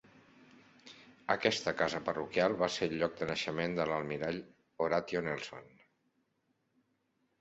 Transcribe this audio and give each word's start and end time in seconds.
Aquest 1.33 1.67
casa 1.81 1.99
parroquial 2.07 2.57
va 2.63 2.69
ser 2.77 2.89
el 2.91 2.97
lloc 3.01 3.19
de 3.21 3.27
naixement 3.33 3.77
de 3.81 3.87
l'almirall 3.91 4.41
Horatio 4.87 5.23
Nelson. 5.29 5.71